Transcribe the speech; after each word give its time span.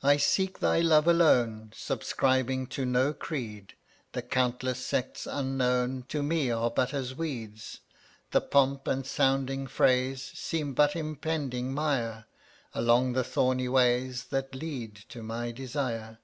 138 0.00 0.14
I 0.14 0.16
seek 0.16 0.58
Thy 0.60 0.80
love 0.80 1.06
alone, 1.06 1.70
Subscribing 1.76 2.66
to 2.68 2.86
no 2.86 3.12
creed, 3.12 3.74
The 4.12 4.22
countless 4.22 4.86
sects 4.86 5.26
unknown— 5.26 6.04
To 6.08 6.22
me 6.22 6.50
are 6.50 6.70
but 6.70 6.94
as 6.94 7.14
weeds. 7.14 7.80
The 8.30 8.40
pomp 8.40 8.86
and 8.88 9.04
sounding 9.06 9.66
phrase 9.66 10.22
Seem 10.34 10.72
but 10.72 10.96
impeding 10.96 11.74
mire 11.74 12.24
Along 12.72 13.12
the 13.12 13.22
thorny 13.22 13.68
ways 13.68 14.24
That 14.28 14.54
lead 14.54 14.94
to 15.10 15.22
my 15.22 15.50
desire. 15.52 16.16